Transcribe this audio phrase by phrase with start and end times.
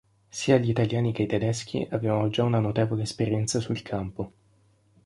[0.29, 4.31] Sia gli italiani che i tedeschi avevano già una notevole esperienza sul campo.